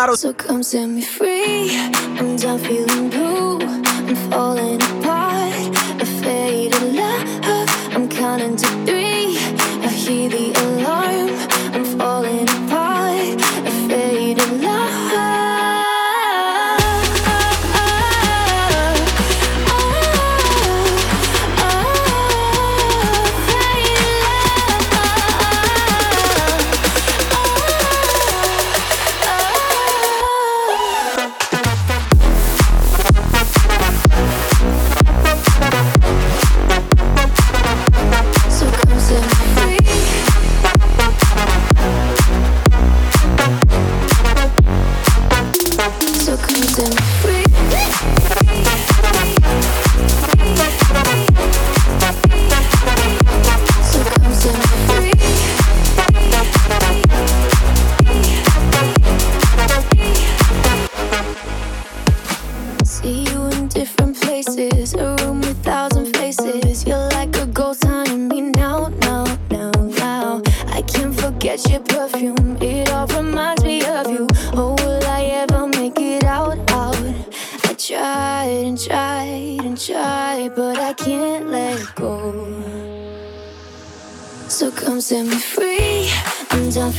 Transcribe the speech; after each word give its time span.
So 0.00 0.32
come 0.32 0.62
set 0.62 0.86
me 0.86 1.02
free. 1.02 1.76
I'm 2.18 2.34
done 2.36 2.58
feeling 2.58 3.10
blue. 3.10 3.58
I'm 3.60 4.16
falling 4.30 4.80
apart. 4.80 5.76
A 6.00 6.06
faded 6.06 6.82
love. 6.94 7.68
I'm 7.94 8.08
counting 8.08 8.56
to 8.56 8.66
three. 8.86 9.36
I 9.84 9.88
hear 9.88 10.30
the 10.30 10.39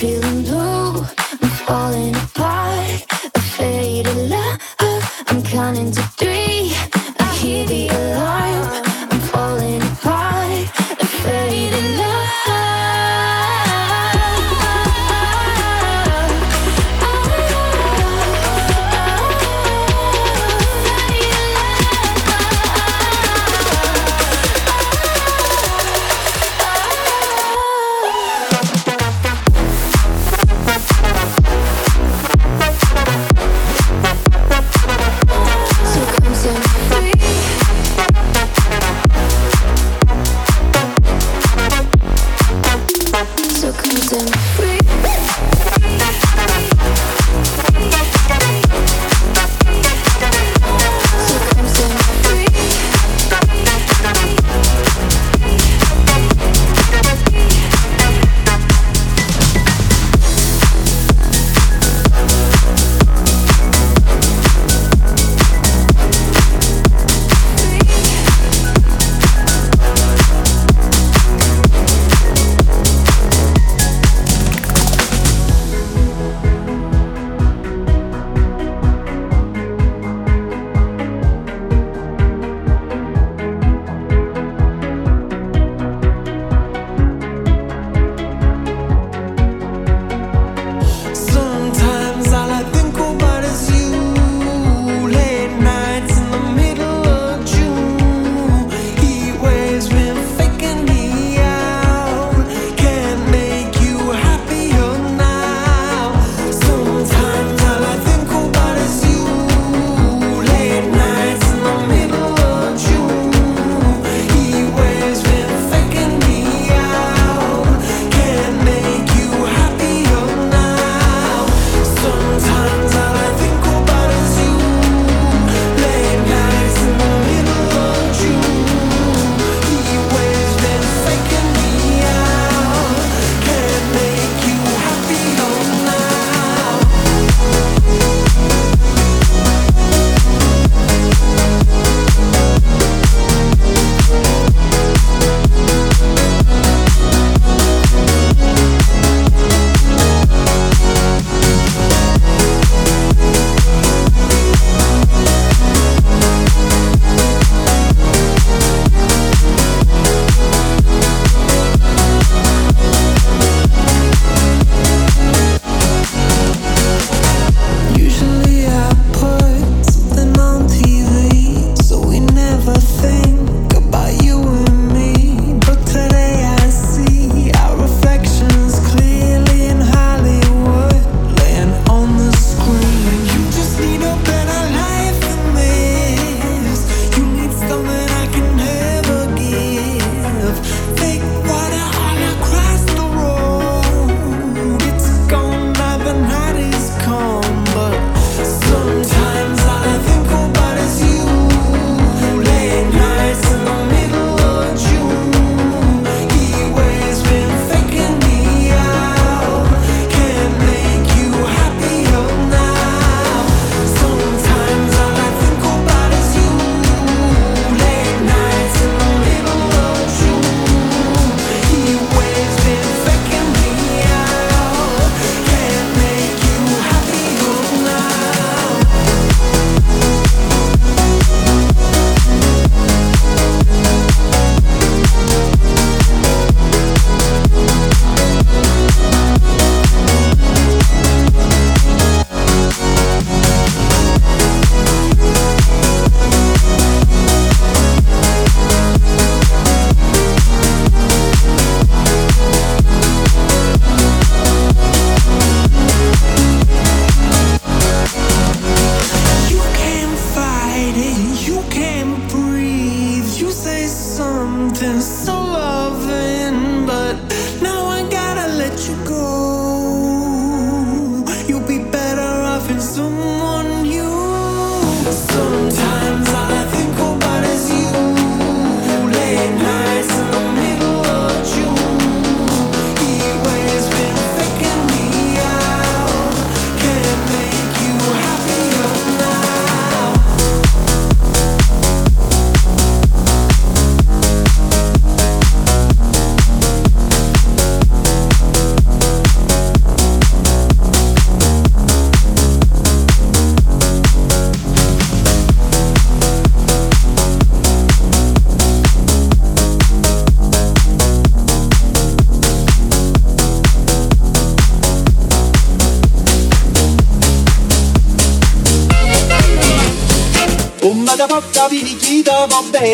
feeling 0.02 0.41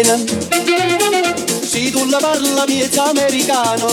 bene. 0.01 0.25
Se 1.63 1.91
tu 1.91 2.05
la 2.05 2.17
parla 2.17 2.65
miezza 2.67 3.05
americano. 3.05 3.87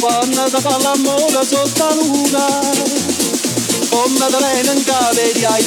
Quando 0.00 0.48
si 0.48 0.60
fa 0.60 0.78
l'amore 0.78 1.44
sotto 1.44 1.84
la 1.84 1.94
luna 1.94 2.48
te 3.90 4.36
viene 4.52 4.72
in 4.72 4.84
cave 4.84 5.32
di 5.32 5.44
ai 5.44 5.62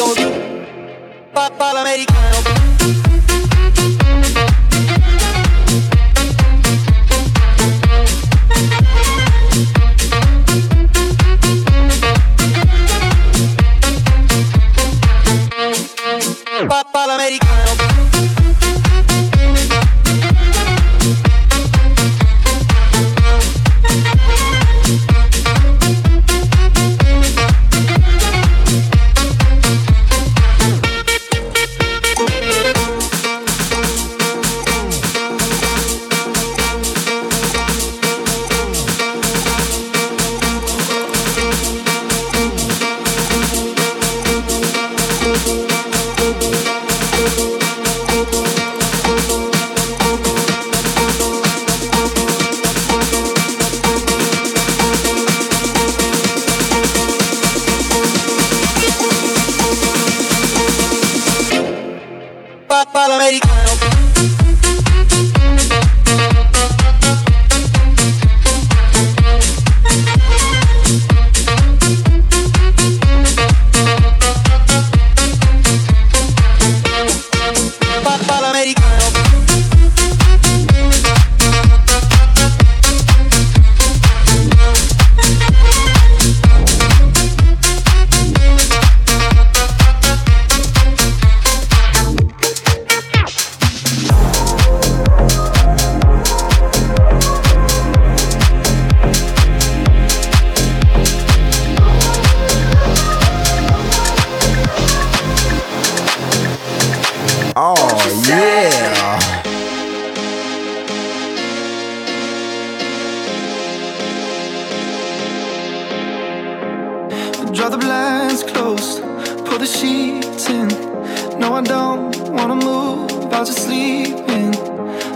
thoughts 123.33 123.49
are 123.49 123.61
sleeping, 123.67 124.51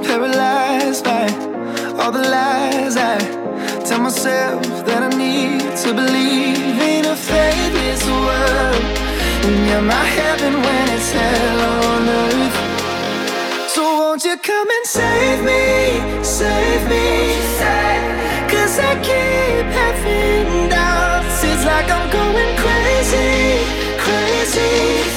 paralyzed 0.08 1.04
by 1.04 1.26
all 2.00 2.12
the 2.12 2.26
lies 2.38 2.98
I 2.98 3.18
tell 3.86 4.02
myself 4.02 4.64
that 4.88 5.02
I 5.08 5.10
need 5.26 5.62
to 5.84 5.90
believe 5.94 6.78
in 6.94 7.06
a 7.06 7.16
faithless 7.16 8.04
world. 8.26 8.84
And 9.46 9.58
you're 9.68 9.88
my 9.98 10.08
heaven 10.20 10.54
when 10.66 10.86
it's 10.98 11.12
hell 11.12 11.62
on 11.92 12.10
earth. 12.24 12.58
So 13.74 13.84
won't 14.00 14.24
you 14.26 14.36
come 14.38 14.70
and 14.78 14.86
save 15.00 15.40
me, 15.52 15.64
save 16.24 16.84
me, 16.94 17.06
save? 17.60 18.04
Cause 18.52 18.80
I 18.90 18.94
keep 19.08 19.66
having 19.82 20.70
doubts. 20.70 21.44
It's 21.44 21.66
like 21.72 21.88
I'm 21.96 22.08
going 22.10 22.52
crazy, 22.64 23.62
crazy. 24.06 25.17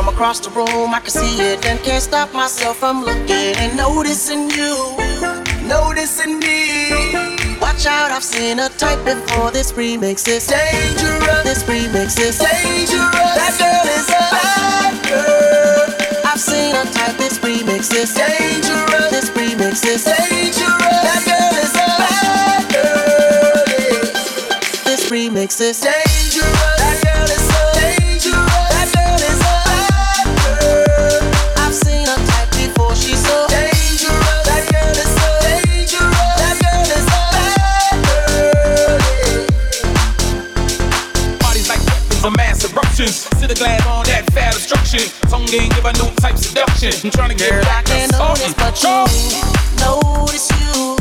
From 0.00 0.08
across 0.08 0.40
the 0.40 0.50
room, 0.50 0.94
I 0.94 1.00
can 1.00 1.10
see 1.10 1.36
it 1.42 1.66
and 1.66 1.78
can't 1.80 2.02
stop 2.02 2.32
myself 2.32 2.78
from 2.78 3.04
looking 3.04 3.54
and 3.60 3.76
noticing 3.76 4.50
you, 4.50 4.96
noticing 5.68 6.38
me. 6.38 7.12
Watch 7.60 7.86
out, 7.86 8.10
I've 8.10 8.24
seen 8.24 8.58
a 8.58 8.68
type 8.70 9.04
before. 9.04 9.50
This 9.50 9.72
remix 9.72 10.26
is 10.26 10.46
dangerous. 10.46 11.44
This 11.44 11.62
remix 11.64 12.18
is 12.18 12.38
dangerous. 12.38 13.34
That 13.36 13.54
girl 13.60 13.86
is 13.98 14.08
a 14.08 14.24
bad 14.32 14.94
girl. 15.08 15.84
I've 16.24 16.40
seen 16.40 16.74
a 16.74 16.84
type. 16.92 17.16
This 17.18 17.38
remix 17.38 17.92
is 17.92 18.14
dangerous. 18.14 19.10
This 19.10 19.30
remix 19.30 19.84
is 19.84 20.04
dangerous. 20.04 20.56
That 21.06 21.22
girl 21.28 21.54
is 21.60 21.74
a 21.74 21.86
bad 22.00 22.62
girl. 22.72 23.64
This 24.84 25.10
remix 25.10 25.60
is 25.60 25.80
dangerous. 25.80 26.09
A 43.50 43.54
glad 43.54 43.84
on 43.88 44.06
that 44.06 44.30
fat 44.30 44.54
obstruction. 44.54 45.10
Tone 45.26 45.44
game, 45.46 45.70
give 45.74 45.84
a 45.84 45.92
new 45.98 46.06
type 46.22 46.38
seduction. 46.38 46.94
I'm 47.02 47.10
trying 47.10 47.30
to 47.30 47.34
get 47.34 47.50
Girl, 47.50 47.62
back 47.66 47.82
I 47.90 48.06
can't 48.06 48.12
notice, 48.14 48.54
but 48.54 48.78
you 48.78 48.94
notice 49.82 50.46
you, 50.54 50.94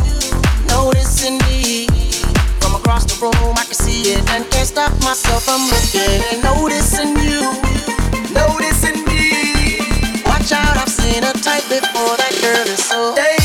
noticing 0.66 1.38
me. 1.46 1.86
From 2.58 2.74
across 2.74 3.06
the 3.06 3.22
room, 3.22 3.54
I 3.54 3.70
can 3.70 3.78
see 3.78 4.18
it 4.18 4.26
and 4.34 4.50
can't 4.50 4.66
stop 4.66 4.90
myself 5.06 5.46
from 5.46 5.62
looking. 5.70 6.26
Noticing 6.42 7.14
you, 7.22 7.54
noticing 8.34 9.06
me. 9.06 9.78
Watch 10.26 10.50
out, 10.50 10.74
I've 10.74 10.90
seen 10.90 11.22
a 11.22 11.34
type 11.46 11.70
before. 11.70 12.18
That 12.18 12.34
girl 12.42 12.66
is 12.66 12.82
so 12.82 13.14
dangerous. 13.14 13.39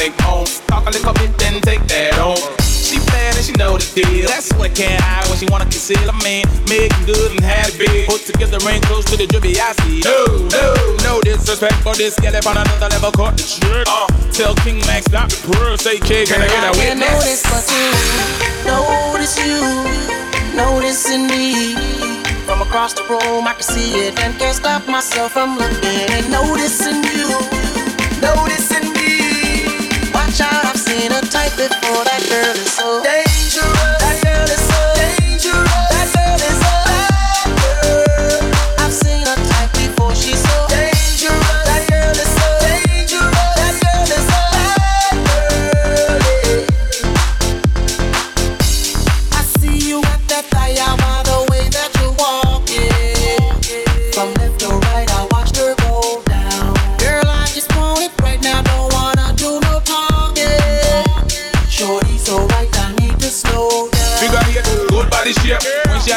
Snake 0.00 0.20
home. 0.24 0.46
Talk 0.66 0.88
a 0.88 0.90
little 0.90 1.12
bit, 1.12 1.30
then 1.36 1.60
take 1.60 1.84
that 1.92 2.14
home. 2.16 2.40
She 2.64 2.96
bad 3.12 3.36
and 3.36 3.44
she 3.44 3.52
know 3.60 3.76
the 3.76 3.84
deal. 3.92 4.26
That's 4.26 4.48
what 4.56 4.72
can't 4.74 4.96
hide 4.96 5.28
when 5.28 5.36
she 5.36 5.46
wanna 5.52 5.68
conceal. 5.68 6.00
I 6.08 6.16
mean, 6.24 6.44
making 6.72 7.04
good 7.04 7.36
and 7.36 7.44
had 7.44 7.68
it 7.68 7.76
big. 7.76 8.08
Put 8.08 8.24
together 8.24 8.56
ain't 8.64 8.84
close 8.88 9.04
to 9.12 9.16
the 9.20 9.26
drippy 9.28 9.60
I 9.60 9.76
see. 9.84 10.00
No, 10.00 10.48
no, 10.56 10.66
no 11.04 11.20
disrespect, 11.20 11.76
but 11.84 12.00
this 12.00 12.16
up 12.16 12.46
on 12.48 12.56
another 12.56 12.88
level. 12.88 13.12
Caught 13.12 13.36
the 13.36 13.44
trick. 13.44 13.84
Uh, 13.86 14.08
tell 14.32 14.54
King 14.64 14.80
Max 14.88 15.04
stop 15.04 15.28
the 15.28 15.36
purr. 15.52 15.76
Say, 15.76 16.00
kid, 16.00 16.28
can 16.28 16.40
I 16.40 16.48
get 16.48 16.64
a 16.64 16.68
I 16.68 16.72
can't 16.72 17.00
notice, 17.00 17.44
witness? 17.44 17.52
but 17.52 17.64
you 17.68 17.92
notice 18.72 19.36
you, 19.36 19.60
noticing 20.56 21.28
me. 21.28 21.76
From 22.48 22.62
across 22.62 22.94
the 22.94 23.04
room, 23.04 23.46
I 23.46 23.52
can 23.52 23.62
see 23.62 24.08
it 24.08 24.18
and 24.18 24.32
can't 24.40 24.56
stop 24.56 24.88
myself 24.88 25.32
from 25.32 25.58
looking 25.58 26.08
and 26.16 26.24
noticing 26.32 27.04
you, 27.04 27.28
noticing 28.18 28.99
type 31.30 31.56
before. 31.56 32.04
That 32.04 32.26
girl 32.28 32.54
is 32.56 32.72
so. 32.72 33.29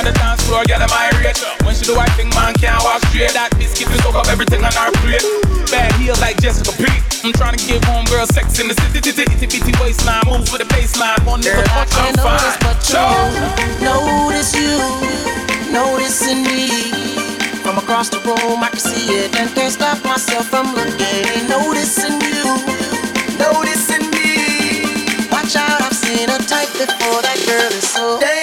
On 0.03 0.11
the 0.11 0.19
dance 0.19 0.43
floor, 0.43 0.63
get 0.65 0.79
my 0.91 1.07
rate. 1.23 1.39
When 1.63 1.75
she 1.75 1.85
do 1.85 1.95
I 1.95 2.07
think 2.19 2.35
man 2.35 2.53
can't 2.55 2.83
walk 2.83 2.99
straight. 3.07 3.31
That 3.33 3.55
biscuit 3.55 3.87
soak 4.03 4.15
up 4.15 4.27
everything 4.27 4.63
on 4.63 4.75
our 4.75 4.91
plate. 4.99 5.23
Bad 5.71 5.91
heels 5.95 6.19
like 6.19 6.39
Jessica 6.41 6.75
Peet. 6.75 6.91
I'm 7.23 7.31
trying 7.33 7.55
to 7.55 7.63
give 7.63 7.83
home 7.87 8.05
girl 8.11 8.27
sex 8.27 8.59
in 8.59 8.67
the 8.67 8.75
city, 8.75 8.99
itty 8.99 9.23
itty 9.23 9.47
bitty 9.47 9.71
waistline. 9.79 10.23
Moves 10.27 10.51
with 10.51 10.59
the 10.59 10.69
baseline. 10.75 11.19
One 11.23 11.39
nigga 11.39 11.63
I 11.71 11.87
I'm 12.03 12.15
fine. 12.19 12.43
you 12.91 13.87
notice 13.87 14.51
you, 14.55 14.75
noticing 15.71 16.43
me. 16.43 16.67
From 17.63 17.77
across 17.79 18.09
the 18.09 18.19
room, 18.27 18.59
I 18.59 18.69
can 18.69 18.79
see 18.79 19.23
it 19.23 19.35
and 19.39 19.47
can't 19.55 19.71
stop 19.71 20.03
myself 20.03 20.51
from 20.51 20.75
looking. 20.75 21.47
Noticing 21.47 22.19
you, 22.19 22.59
noticing 23.39 24.11
me. 24.11 24.83
Watch 25.31 25.55
out, 25.55 25.79
I've 25.79 25.95
seen 25.95 26.27
a 26.27 26.37
type 26.43 26.71
before. 26.75 27.23
That 27.23 27.39
girl 27.47 27.71
is 27.71 27.87
so 27.87 28.19
dangerous. 28.19 28.42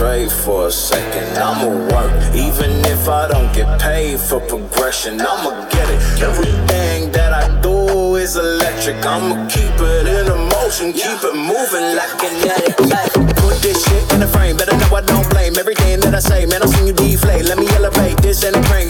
straight 0.00 0.32
for 0.32 0.68
a 0.68 0.70
second. 0.72 1.36
I'ma 1.36 1.68
work, 1.92 2.34
even 2.34 2.70
if 2.86 3.06
I 3.06 3.28
don't 3.28 3.52
get 3.52 3.68
paid 3.78 4.18
for 4.18 4.40
progression. 4.40 5.20
I'ma 5.20 5.68
get 5.68 5.86
it. 5.90 6.00
Everything 6.22 7.12
that 7.12 7.34
I 7.34 7.44
do 7.60 8.16
is 8.16 8.34
electric. 8.36 9.04
I'ma 9.04 9.46
keep 9.48 9.76
it 9.76 10.06
in 10.08 10.26
a 10.26 10.38
motion, 10.56 10.94
keep 10.94 11.20
it 11.28 11.36
moving 11.36 11.88
like 12.00 12.16
kinetic. 12.16 12.76
Put 13.44 13.56
this 13.60 13.84
shit 13.84 14.04
in 14.14 14.20
the 14.20 14.26
frame, 14.26 14.56
better 14.56 14.74
know 14.74 14.96
I 14.96 15.02
don't 15.02 15.28
blame 15.28 15.58
everything 15.58 16.00
that 16.00 16.14
I 16.14 16.20
say. 16.20 16.46
Man, 16.46 16.62
I 16.62 16.66
seen 16.66 16.86
you 16.86 16.94
deflate. 16.94 17.44
Let 17.44 17.58
me 17.58 17.68
elevate 17.76 18.16
this 18.22 18.42
and 18.42 18.56
a 18.56 18.62
crane. 18.68 18.89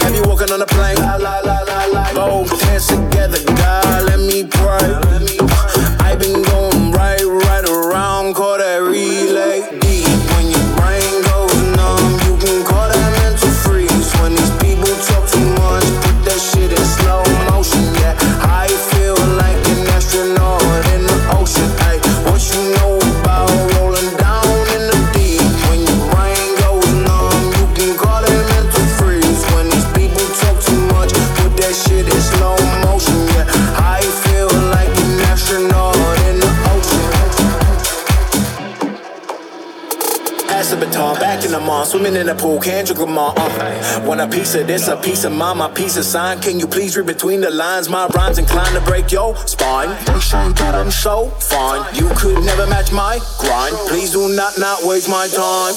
Swimming 41.91 42.15
in 42.15 42.27
the 42.27 42.37
pool, 42.37 42.61
them 42.61 43.19
all. 43.19 43.35
Uh. 43.37 44.05
Want 44.07 44.21
a 44.21 44.29
piece 44.29 44.55
of 44.55 44.69
this, 44.69 44.87
a 44.87 44.97
piece 44.97 45.25
of 45.25 45.33
mine, 45.33 45.59
my 45.59 45.69
piece 45.69 45.97
of 45.97 46.05
sign. 46.05 46.39
Can 46.41 46.61
you 46.61 46.69
please 46.69 46.97
read 46.97 47.09
between 47.09 47.41
the 47.41 47.51
lines? 47.51 47.89
My 47.89 48.07
rhymes 48.15 48.39
inclined 48.39 48.77
to 48.77 48.81
break 48.83 49.11
your 49.11 49.35
spine. 49.39 49.89
They 50.05 50.21
say 50.21 50.53
that 50.53 50.77
I'm 50.77 50.93
so 50.93 51.31
fine. 51.41 51.83
You 51.97 52.09
could 52.15 52.45
never 52.45 52.65
match 52.69 52.93
my 52.93 53.19
grind. 53.39 53.75
Please 53.89 54.13
do 54.13 54.29
not 54.29 54.57
not 54.57 54.85
waste 54.85 55.09
my 55.09 55.27
time. 55.27 55.75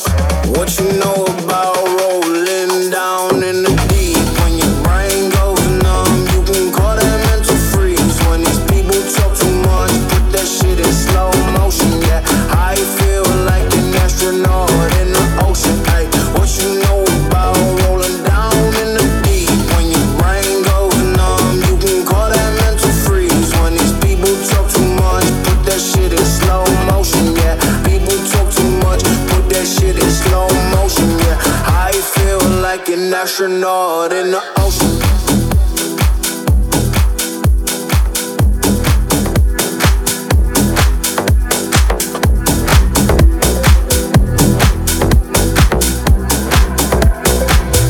What 0.53 0.77
you 0.77 0.85
know 0.99 1.25
about 1.43 1.81
rolling 1.81 2.91
down 2.91 3.41
in 3.41 3.63
the 3.63 3.92
astronaut 33.43 34.13
in 34.13 34.31
the 34.31 34.41
ocean. 34.57 34.99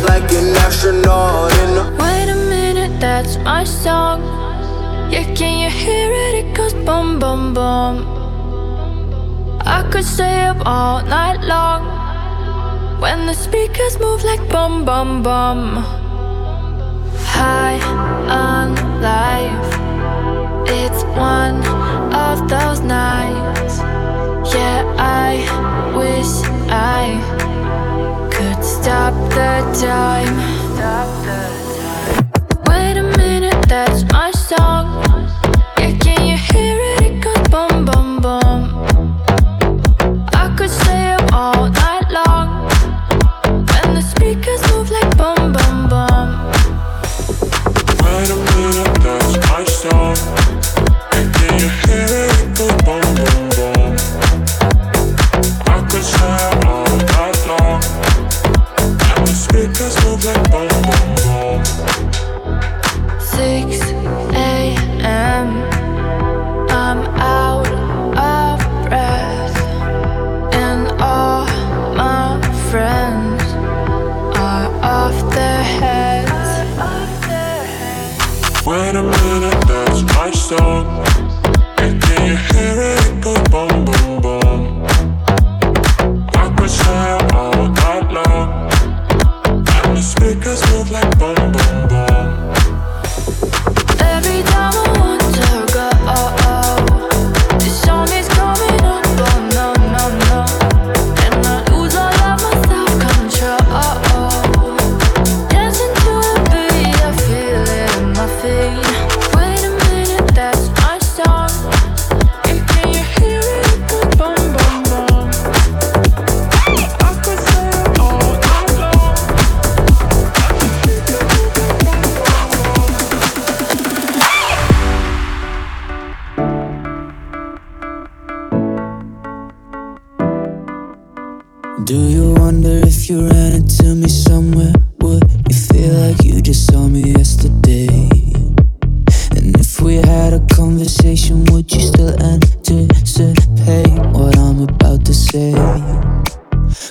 Like 0.03 0.31
an 0.31 0.55
astronaut 0.57 1.51
in 1.59 1.75
the 1.75 1.83
Wait 1.99 2.29
a 2.29 2.35
minute, 2.49 2.99
that's 2.99 3.37
my 3.37 3.63
song. 3.63 4.21
Yeah, 5.11 5.23
can 5.35 5.59
you 5.59 5.69
hear 5.69 6.11
it? 6.11 6.45
It 6.45 6.55
goes 6.55 6.73
boom, 6.73 7.19
boom, 7.19 7.53
boom. 7.53 8.07
I 9.61 9.87
could 9.91 10.03
stay 10.03 10.45
up 10.45 10.65
all 10.65 11.03
night 11.03 11.41
long 11.41 12.02
when 13.03 13.25
the 13.25 13.33
speakers 13.33 13.99
move 13.99 14.23
like 14.23 14.39
bum 14.47 14.85
bum 14.85 15.21
bum. 15.21 15.59
High 17.35 17.81
on 18.47 18.69
life, 19.01 19.69
it's 20.79 21.03
one 21.31 21.59
of 22.27 22.47
those 22.47 22.79
nights. 22.79 23.75
Yeah, 24.55 24.79
I 24.97 25.31
wish 25.99 26.31
I 26.71 27.03
could 28.31 28.63
stop 28.63 29.13
the 29.37 29.53
time. 29.85 30.35
Wait 32.69 32.95
a 32.95 33.07
minute, 33.17 33.61
that's 33.67 34.03
my 34.13 34.31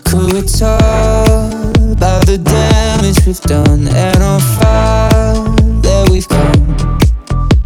Could 0.05 0.33
we 0.33 0.43
talk 0.43 1.63
about 2.03 2.27
the 2.27 2.39
damage 2.39 3.27
we've 3.27 3.41
done 3.41 3.87
and 3.89 4.17
how 4.17 4.39
far 4.59 5.35
that 5.83 6.09
we've 6.11 6.29
come. 6.29 6.77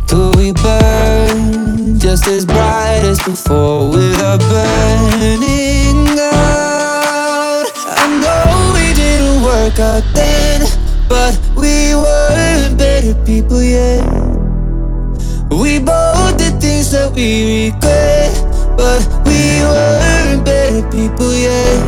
Could 0.08 0.36
we 0.36 0.52
burn 0.52 1.98
just 1.98 2.26
as 2.26 2.44
bright 2.44 3.02
as 3.02 3.18
before 3.22 3.90
with 3.90 4.18
a 4.20 4.36
burning 4.50 6.18
out? 6.18 7.66
I 7.98 8.04
know 8.22 8.72
we 8.76 8.94
didn't 8.94 9.42
work 9.42 9.78
out 9.78 10.04
then, 10.14 10.60
but 11.08 11.38
we 11.56 11.94
were 11.94 12.76
better 12.76 13.14
people, 13.24 13.62
yeah. 13.62 14.02
We 15.50 15.78
both 15.78 16.36
did 16.38 16.60
things 16.60 16.90
that 16.92 17.12
we 17.14 17.68
regret. 17.70 17.85
yeah. 21.46 21.85